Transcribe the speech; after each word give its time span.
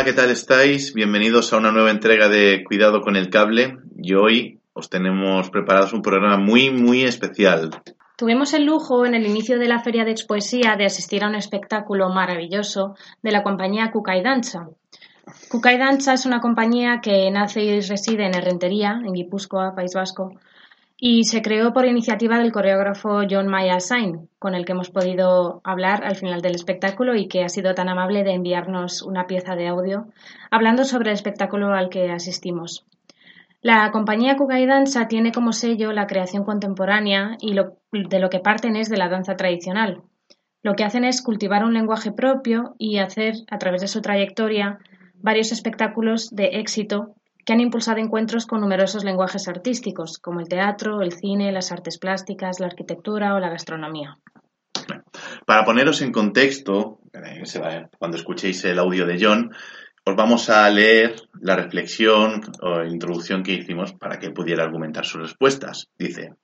Hola, 0.00 0.06
¿qué 0.06 0.16
tal 0.16 0.30
estáis? 0.30 0.94
Bienvenidos 0.94 1.52
a 1.52 1.58
una 1.58 1.72
nueva 1.72 1.90
entrega 1.90 2.30
de 2.30 2.64
Cuidado 2.64 3.02
con 3.02 3.16
el 3.16 3.28
Cable 3.28 3.80
y 4.00 4.14
hoy 4.14 4.58
os 4.72 4.88
tenemos 4.88 5.50
preparados 5.50 5.92
un 5.92 6.00
programa 6.00 6.38
muy, 6.38 6.70
muy 6.70 7.02
especial. 7.02 7.70
Tuvimos 8.16 8.54
el 8.54 8.64
lujo 8.64 9.04
en 9.04 9.14
el 9.14 9.26
inicio 9.26 9.58
de 9.58 9.68
la 9.68 9.80
Feria 9.80 10.06
de 10.06 10.12
Expoesía 10.12 10.76
de 10.78 10.86
asistir 10.86 11.22
a 11.22 11.28
un 11.28 11.34
espectáculo 11.34 12.08
maravilloso 12.08 12.96
de 13.22 13.30
la 13.30 13.42
compañía 13.42 13.90
Kukai 13.90 14.22
Danza. 14.22 14.70
Kukai 15.50 15.76
Danza 15.76 16.14
es 16.14 16.24
una 16.24 16.40
compañía 16.40 17.00
que 17.02 17.30
nace 17.30 17.62
y 17.62 17.80
reside 17.82 18.24
en 18.24 18.34
Herrentería, 18.34 19.02
en 19.04 19.12
Guipúzcoa, 19.12 19.74
País 19.74 19.92
Vasco, 19.92 20.32
y 21.02 21.24
se 21.24 21.40
creó 21.40 21.72
por 21.72 21.86
iniciativa 21.86 22.38
del 22.38 22.52
coreógrafo 22.52 23.22
John 23.28 23.48
Maya 23.48 23.80
Sain, 23.80 24.28
con 24.38 24.54
el 24.54 24.66
que 24.66 24.72
hemos 24.72 24.90
podido 24.90 25.62
hablar 25.64 26.04
al 26.04 26.14
final 26.14 26.42
del 26.42 26.54
espectáculo 26.54 27.16
y 27.16 27.26
que 27.26 27.42
ha 27.42 27.48
sido 27.48 27.74
tan 27.74 27.88
amable 27.88 28.22
de 28.22 28.32
enviarnos 28.32 29.00
una 29.00 29.26
pieza 29.26 29.56
de 29.56 29.66
audio 29.66 30.08
hablando 30.50 30.84
sobre 30.84 31.08
el 31.08 31.14
espectáculo 31.14 31.72
al 31.72 31.88
que 31.88 32.10
asistimos. 32.10 32.84
La 33.62 33.90
compañía 33.92 34.36
Kugai 34.36 34.66
Danza 34.66 35.08
tiene 35.08 35.32
como 35.32 35.52
sello 35.54 35.92
la 35.92 36.06
creación 36.06 36.44
contemporánea 36.44 37.38
y 37.40 37.54
de 37.54 38.18
lo 38.18 38.28
que 38.28 38.40
parten 38.40 38.76
es 38.76 38.90
de 38.90 38.98
la 38.98 39.08
danza 39.08 39.36
tradicional. 39.36 40.02
Lo 40.62 40.74
que 40.74 40.84
hacen 40.84 41.04
es 41.04 41.22
cultivar 41.22 41.64
un 41.64 41.72
lenguaje 41.72 42.12
propio 42.12 42.74
y 42.78 42.98
hacer, 42.98 43.36
a 43.50 43.58
través 43.58 43.80
de 43.80 43.88
su 43.88 44.02
trayectoria, 44.02 44.78
varios 45.14 45.50
espectáculos 45.50 46.28
de 46.30 46.58
éxito 46.58 47.14
que 47.50 47.54
han 47.54 47.60
impulsado 47.60 47.98
encuentros 47.98 48.46
con 48.46 48.60
numerosos 48.60 49.02
lenguajes 49.02 49.48
artísticos, 49.48 50.18
como 50.18 50.38
el 50.38 50.46
teatro, 50.46 51.02
el 51.02 51.10
cine, 51.10 51.50
las 51.50 51.72
artes 51.72 51.98
plásticas, 51.98 52.60
la 52.60 52.68
arquitectura 52.68 53.34
o 53.34 53.40
la 53.40 53.48
gastronomía. 53.48 54.18
Para 55.46 55.64
poneros 55.64 56.00
en 56.00 56.12
contexto, 56.12 57.00
cuando 57.98 58.16
escuchéis 58.16 58.64
el 58.66 58.78
audio 58.78 59.04
de 59.04 59.18
John, 59.20 59.50
os 60.04 60.14
vamos 60.14 60.48
a 60.48 60.70
leer 60.70 61.16
la 61.40 61.56
reflexión 61.56 62.40
o 62.62 62.84
introducción 62.84 63.42
que 63.42 63.54
hicimos 63.54 63.94
para 63.94 64.20
que 64.20 64.30
pudiera 64.30 64.62
argumentar 64.62 65.04
sus 65.04 65.22
respuestas. 65.22 65.88
Dice, 65.98 66.34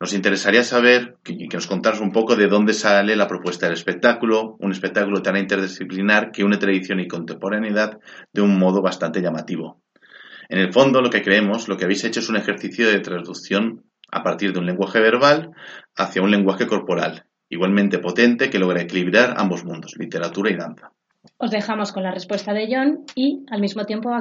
nos 0.00 0.14
interesaría 0.14 0.64
saber 0.64 1.16
y 1.26 1.46
que 1.46 1.58
nos 1.58 1.68
contaras 1.68 2.00
un 2.00 2.10
poco 2.10 2.34
de 2.34 2.48
dónde 2.48 2.72
sale 2.72 3.14
la 3.14 3.28
propuesta 3.28 3.66
del 3.66 3.74
espectáculo, 3.74 4.56
un 4.58 4.72
espectáculo 4.72 5.22
tan 5.22 5.36
interdisciplinar 5.36 6.32
que 6.32 6.42
une 6.42 6.56
tradición 6.56 6.98
y 6.98 7.06
contemporaneidad 7.06 8.00
de 8.32 8.42
un 8.42 8.58
modo 8.58 8.82
bastante 8.82 9.22
llamativo. 9.22 9.80
En 10.48 10.58
el 10.58 10.72
fondo, 10.72 11.00
lo 11.00 11.10
que 11.10 11.22
creemos, 11.22 11.68
lo 11.68 11.76
que 11.76 11.84
habéis 11.84 12.04
hecho 12.04 12.20
es 12.20 12.28
un 12.28 12.36
ejercicio 12.36 12.88
de 12.88 13.00
traducción 13.00 13.84
a 14.10 14.22
partir 14.22 14.52
de 14.52 14.60
un 14.60 14.66
lenguaje 14.66 15.00
verbal 15.00 15.50
hacia 15.96 16.22
un 16.22 16.30
lenguaje 16.30 16.66
corporal, 16.66 17.24
igualmente 17.48 17.98
potente 17.98 18.50
que 18.50 18.58
logra 18.58 18.82
equilibrar 18.82 19.34
ambos 19.36 19.64
mundos, 19.64 19.94
literatura 19.98 20.50
y 20.50 20.56
danza. 20.56 20.92
Os 21.38 21.50
dejamos 21.50 21.92
con 21.92 22.02
la 22.02 22.12
respuesta 22.12 22.52
de 22.52 22.68
John 22.70 23.04
y 23.14 23.44
al 23.50 23.60
mismo 23.60 23.84
tiempo 23.84 24.10
a 24.10 24.20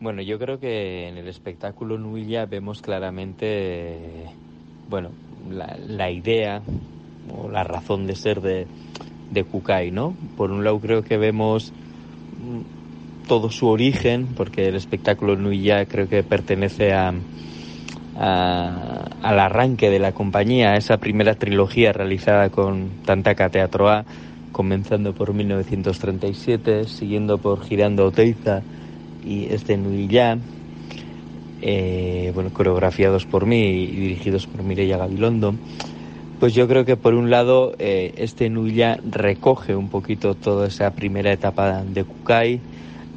Bueno, 0.00 0.22
yo 0.22 0.38
creo 0.38 0.60
que 0.60 1.08
en 1.08 1.16
el 1.18 1.26
espectáculo 1.26 1.98
Nuilla 1.98 2.46
vemos 2.46 2.82
claramente, 2.82 4.26
bueno, 4.88 5.10
la, 5.50 6.10
idea 6.10 6.62
o 7.36 7.48
la 7.48 7.64
razón 7.64 8.06
de 8.06 8.14
ser 8.14 8.40
de, 8.40 8.66
de 9.32 9.44
Kukai, 9.44 9.90
¿no? 9.90 10.14
Por 10.36 10.52
un 10.52 10.62
lado 10.62 10.78
creo 10.78 11.02
que 11.02 11.16
vemos 11.16 11.72
mm, 12.40 13.26
todo 13.26 13.50
su 13.50 13.66
origen, 13.66 14.28
porque 14.36 14.68
el 14.68 14.76
espectáculo 14.76 15.36
Nuilla 15.36 15.84
creo 15.86 16.08
que 16.08 16.22
pertenece 16.22 16.92
a, 16.92 17.12
al 18.18 19.38
arranque 19.40 19.90
de 19.90 19.98
la 19.98 20.12
compañía, 20.12 20.70
a 20.72 20.76
esa 20.76 20.98
primera 20.98 21.34
trilogía 21.34 21.92
realizada 21.92 22.50
con 22.50 22.90
Tantaka 23.04 23.48
Teatro 23.48 23.88
A, 23.88 24.04
comenzando 24.52 25.12
por 25.12 25.34
1937, 25.34 26.84
siguiendo 26.84 27.38
por 27.38 27.62
Girando 27.62 28.06
Oteiza, 28.06 28.62
y 29.28 29.52
este 29.52 29.76
Nuillá, 29.76 30.38
eh, 31.60 32.32
bueno, 32.34 32.50
coreografiados 32.50 33.26
por 33.26 33.44
mí 33.44 33.60
y 33.60 33.86
dirigidos 33.86 34.46
por 34.46 34.62
Mireia 34.62 34.96
Gabilondo, 34.96 35.54
pues 36.40 36.54
yo 36.54 36.66
creo 36.66 36.86
que 36.86 36.96
por 36.96 37.14
un 37.14 37.30
lado 37.30 37.74
eh, 37.78 38.14
este 38.16 38.48
Nuilla 38.48 38.98
recoge 39.04 39.76
un 39.76 39.90
poquito 39.90 40.34
toda 40.34 40.68
esa 40.68 40.92
primera 40.92 41.30
etapa 41.30 41.82
de 41.82 42.04
Kukai, 42.04 42.60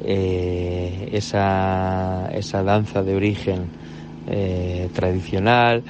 eh, 0.04 1.08
esa, 1.12 2.28
esa 2.34 2.62
danza 2.62 3.02
de 3.02 3.16
origen 3.16 3.82
tradicional, 4.94 5.82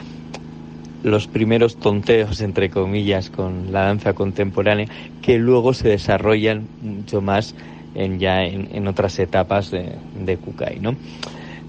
los 1.03 1.27
primeros 1.27 1.77
tonteos, 1.77 2.41
entre 2.41 2.71
comillas, 2.71 3.29
con 3.29 3.73
la 3.73 3.83
danza 3.83 4.15
contemporánea, 4.15 4.89
que 5.21 5.37
luego 5.37 5.75
se 5.75 5.89
desarrollan 5.89 6.67
mucho 6.81 7.21
más 7.21 7.55
en 7.95 8.19
ya 8.19 8.45
en, 8.45 8.87
otras 8.89 9.19
etapas 9.19 9.71
de, 9.71 9.97
de 10.15 10.37
Kukai, 10.37 10.81
¿no? 10.81 10.97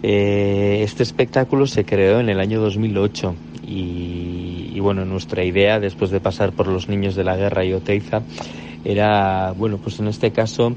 Eh, 0.06 0.81
este 0.84 1.01
espectáculo 1.01 1.66
se 1.66 1.85
creó 1.85 2.19
en 2.19 2.28
el 2.28 2.41
año 2.41 2.59
2008 2.59 3.35
y, 3.66 4.78
bueno, 4.81 5.06
nuestra 5.06 5.45
idea 5.45 5.79
después 5.79 6.11
de 6.11 6.19
pasar 6.19 6.51
por 6.51 6.67
los 6.67 6.89
niños 6.89 7.16
de 7.16 7.23
la 7.23 7.38
guerra 7.38 7.63
y 7.63 7.72
Oteiza 7.72 8.22
era, 8.84 9.53
bueno, 9.53 9.78
pues 9.78 10.01
en 10.01 10.09
este 10.09 10.31
caso 10.31 10.75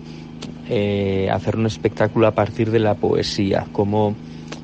eh, 0.69 1.29
hacer 1.33 1.57
un 1.57 1.67
espectáculo 1.67 2.29
a 2.29 2.31
partir 2.31 2.71
de 2.71 2.79
la 2.79 2.95
poesía, 2.95 3.67
como, 3.73 4.15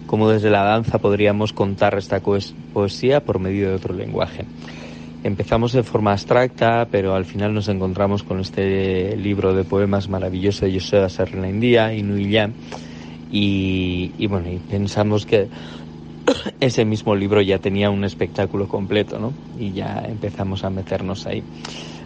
como 0.07 0.31
desde 0.31 0.51
la 0.51 0.63
danza 0.63 0.99
podríamos 0.99 1.53
contar 1.53 1.99
esta 1.99 2.21
poesía 2.21 3.25
por 3.25 3.41
medio 3.41 3.69
de 3.69 3.75
otro 3.75 3.95
lenguaje. 3.95 4.45
Empezamos 5.25 5.73
de 5.73 5.85
forma 5.85 6.13
abstracta, 6.13 6.89
pero 6.91 7.15
al 7.15 7.25
final 7.25 7.55
nos 7.55 7.69
encontramos 7.69 8.25
con 8.25 8.41
este 8.41 9.17
libro 9.17 9.55
de 9.55 9.63
poemas 9.63 10.09
maravilloso 10.09 10.67
de 10.67 10.75
José 10.75 11.09
Serrena 11.11 11.49
India, 11.49 11.95
Inuillá, 11.95 12.51
y, 13.31 14.11
y 14.19 14.27
bueno, 14.27 14.51
y 14.51 14.59
pensamos 14.59 15.25
que 15.25 15.49
ese 16.61 16.85
mismo 16.85 17.15
libro 17.15 17.41
ya 17.41 17.59
tenía 17.59 17.91
un 17.91 18.05
espectáculo 18.05 18.67
completo, 18.67 19.21
¿no? 19.21 19.33
Y 19.61 19.73
ya 19.73 20.05
empezamos 20.09 20.65
a 20.65 20.71
meternos 20.71 21.25
ahí. 21.27 21.45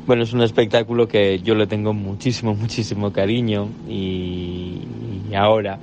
Bueno, 0.07 0.23
es 0.23 0.33
un 0.35 0.43
espectáculo 0.43 1.09
que 1.09 1.41
yo 1.41 1.55
le 1.55 1.67
tengo 1.67 1.95
muchísimo, 1.95 2.55
muchísimo 2.61 3.13
cariño 3.13 3.69
y, 3.89 4.83
ahora, 5.35 5.79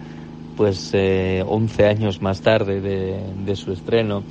pues 0.55 0.91
eh, 0.93 1.43
11 1.45 1.87
años 1.87 2.21
más 2.21 2.41
tarde 2.41 2.79
de, 2.79 3.19
de 3.43 3.55
su 3.55 3.71
estreno, 3.71 4.23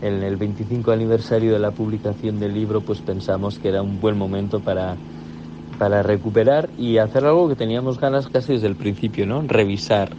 en 0.00 0.22
el 0.22 0.36
25 0.36 0.92
aniversario 0.92 1.52
de 1.52 1.58
la 1.58 1.72
publicación 1.72 2.38
del 2.38 2.54
libro, 2.54 2.80
pues 2.80 3.00
pensamos 3.00 3.58
que 3.58 3.68
era 3.68 3.82
un 3.82 4.00
buen 4.00 4.16
momento 4.16 4.60
para, 4.60 4.96
para 5.78 6.02
recuperar 6.02 6.70
y 6.76 6.98
hacer 6.98 7.24
algo 7.24 7.48
que 7.48 7.56
teníamos 7.56 7.98
ganas 7.98 8.28
casi 8.28 8.54
desde 8.54 8.68
el 8.68 8.76
principio, 8.76 9.26
¿no? 9.26 9.42
Revisar 9.42 10.10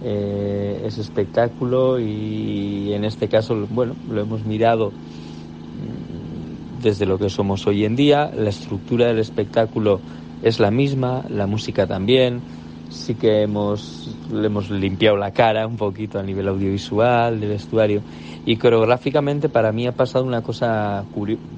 eh, 0.00 0.82
ese 0.84 1.00
espectáculo 1.00 1.98
y 2.00 2.92
en 2.92 3.04
este 3.04 3.28
caso, 3.28 3.66
bueno, 3.70 3.96
lo 4.08 4.20
hemos 4.20 4.44
mirado 4.44 4.90
mm, 4.90 6.82
desde 6.82 7.06
lo 7.06 7.18
que 7.18 7.30
somos 7.30 7.66
hoy 7.66 7.84
en 7.84 7.96
día. 7.96 8.30
La 8.34 8.50
estructura 8.50 9.06
del 9.06 9.20
espectáculo 9.20 10.00
es 10.42 10.60
la 10.60 10.70
misma, 10.70 11.24
la 11.28 11.46
música 11.46 11.86
también. 11.86 12.42
Sí 12.94 13.14
que 13.14 13.42
hemos, 13.42 14.08
le 14.32 14.46
hemos 14.46 14.70
limpiado 14.70 15.16
la 15.16 15.32
cara 15.32 15.66
un 15.66 15.76
poquito 15.76 16.18
a 16.18 16.22
nivel 16.22 16.48
audiovisual, 16.48 17.38
de 17.40 17.48
vestuario 17.48 18.02
y 18.46 18.56
coreográficamente 18.56 19.48
para 19.48 19.72
mí 19.72 19.86
ha 19.86 19.92
pasado 19.92 20.24
una 20.24 20.42
cosa 20.42 21.04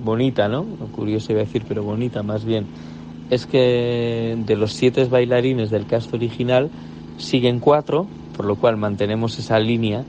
bonita, 0.04 0.48
¿no? 0.48 0.64
Curioso 0.94 1.32
iba 1.32 1.42
a 1.42 1.44
decir, 1.44 1.64
pero 1.68 1.82
bonita 1.82 2.22
más 2.22 2.44
bien. 2.44 2.66
Es 3.30 3.46
que 3.46 4.36
de 4.36 4.56
los 4.56 4.72
siete 4.72 5.04
bailarines 5.04 5.70
del 5.70 5.86
cast 5.86 6.12
original 6.14 6.70
siguen 7.18 7.60
cuatro, 7.60 8.06
por 8.36 8.46
lo 8.46 8.56
cual 8.56 8.76
mantenemos 8.76 9.38
esa 9.38 9.58
línea 9.58 10.04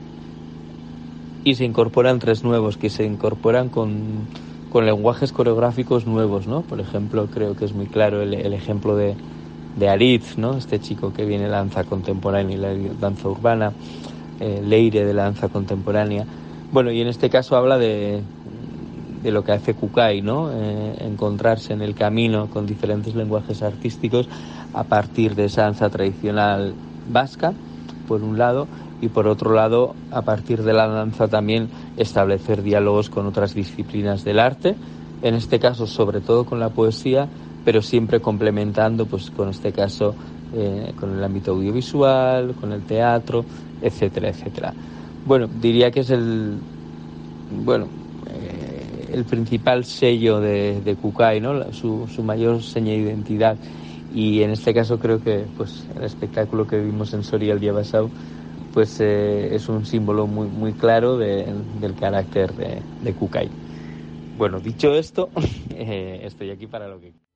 y 1.44 1.54
se 1.54 1.64
incorporan 1.64 2.18
tres 2.18 2.44
nuevos 2.44 2.76
que 2.76 2.90
se 2.90 3.04
incorporan 3.04 3.68
con, 3.68 4.26
con 4.70 4.86
lenguajes 4.86 5.32
coreográficos 5.32 6.06
nuevos, 6.06 6.46
¿no? 6.46 6.62
Por 6.62 6.80
ejemplo, 6.80 7.26
creo 7.26 7.56
que 7.56 7.64
es 7.64 7.72
muy 7.72 7.86
claro 7.86 8.22
el, 8.22 8.52
ejemplo 8.52 8.96
de, 8.96 9.16
de 9.78 9.88
Aritz, 9.88 10.38
¿no? 10.38 10.56
Este 10.56 10.80
chico 10.80 11.12
que 11.12 11.24
viene 11.24 11.48
danza 11.48 11.84
contemporánea 11.84 12.56
y 12.56 12.60
la 12.60 12.94
danza 13.00 13.28
urbana, 13.28 13.72
eh, 14.40 14.62
Leire 14.64 15.04
de 15.04 15.14
la 15.14 15.24
danza 15.24 15.48
contemporánea 15.48 16.26
bueno, 16.70 16.90
y 16.92 17.00
en 17.00 17.08
este 17.08 17.30
caso 17.30 17.56
habla 17.56 17.78
de, 17.78 18.20
de 19.22 19.30
lo 19.30 19.42
que 19.42 19.52
hace 19.52 19.72
Kukai, 19.72 20.20
¿no? 20.20 20.50
Eh, 20.52 20.96
encontrarse 21.00 21.72
en 21.72 21.80
el 21.80 21.94
camino 21.94 22.48
con 22.50 22.66
diferentes 22.66 23.14
lenguajes 23.14 23.62
artísticos 23.62 24.28
a 24.74 24.84
partir 24.84 25.34
de 25.34 25.46
esa 25.46 25.62
danza 25.62 25.88
tradicional 25.88 26.74
vasca, 27.08 27.54
por 28.06 28.22
un 28.22 28.36
lado, 28.36 28.68
y 29.00 29.08
por 29.08 29.28
otro 29.28 29.54
lado, 29.54 29.94
a 30.10 30.22
partir 30.22 30.62
de 30.62 30.74
la 30.74 30.88
danza 30.88 31.28
también 31.28 31.68
establecer 31.96 32.62
diálogos 32.62 33.08
con 33.08 33.24
otras 33.26 33.54
disciplinas 33.54 34.24
del 34.24 34.38
arte, 34.38 34.74
en 35.22 35.34
este 35.34 35.58
caso 35.58 35.86
sobre 35.86 36.20
todo 36.20 36.44
con 36.44 36.60
la 36.60 36.68
poesía, 36.68 37.28
pero 37.68 37.82
siempre 37.82 38.18
complementando, 38.18 39.04
pues 39.04 39.30
con 39.30 39.50
este 39.50 39.72
caso, 39.72 40.14
eh, 40.54 40.94
con 40.98 41.18
el 41.18 41.22
ámbito 41.22 41.50
audiovisual, 41.50 42.54
con 42.58 42.72
el 42.72 42.80
teatro, 42.84 43.44
etcétera, 43.82 44.30
etcétera. 44.30 44.72
Bueno, 45.26 45.46
diría 45.60 45.90
que 45.90 46.00
es 46.00 46.08
el, 46.08 46.56
bueno, 47.62 47.88
eh, 48.30 49.10
el 49.12 49.26
principal 49.26 49.84
sello 49.84 50.40
de, 50.40 50.80
de 50.80 50.96
Kukai, 50.96 51.42
¿no? 51.42 51.70
su, 51.74 52.08
su 52.08 52.22
mayor 52.22 52.62
seña 52.62 52.92
de 52.92 53.00
identidad. 53.00 53.58
Y 54.14 54.40
en 54.40 54.52
este 54.52 54.72
caso 54.72 54.98
creo 54.98 55.22
que 55.22 55.44
pues, 55.54 55.84
el 55.94 56.04
espectáculo 56.04 56.66
que 56.66 56.78
vimos 56.78 57.12
en 57.12 57.22
Soria 57.22 57.52
el 57.52 57.60
día 57.60 57.74
pasado 57.74 58.08
pues 58.72 58.98
eh, 59.00 59.54
es 59.54 59.68
un 59.68 59.84
símbolo 59.84 60.26
muy, 60.26 60.48
muy 60.48 60.72
claro 60.72 61.18
de, 61.18 61.52
del 61.82 61.94
carácter 61.94 62.50
de, 62.54 62.80
de, 63.02 63.12
Kukai. 63.12 63.50
Bueno, 64.38 64.58
dicho 64.58 64.94
esto, 64.94 65.28
eh, 65.74 66.20
estoy 66.24 66.50
aquí 66.50 66.66
para 66.66 66.88
lo 66.88 66.98
que... 66.98 67.27